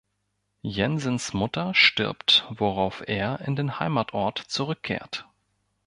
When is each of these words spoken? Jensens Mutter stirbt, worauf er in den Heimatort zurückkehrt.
Jensens 0.63 1.31
Mutter 1.35 1.75
stirbt, 1.75 2.47
worauf 2.49 3.03
er 3.05 3.41
in 3.41 3.55
den 3.55 3.79
Heimatort 3.79 4.39
zurückkehrt. 4.39 5.27